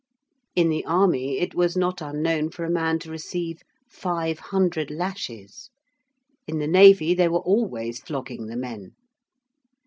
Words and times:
In 0.55 0.69
the 0.69 0.83
army 0.83 1.37
it 1.37 1.53
was 1.53 1.77
not 1.77 2.01
unknown 2.01 2.49
for 2.49 2.63
a 2.63 2.71
man 2.71 2.97
to 3.01 3.11
receive 3.11 3.61
500 3.87 4.89
lashes: 4.89 5.69
in 6.47 6.57
the 6.57 6.65
navy 6.65 7.13
they 7.13 7.27
were 7.27 7.37
always 7.41 7.99
flogging 7.99 8.47
the 8.47 8.57
men. 8.57 8.95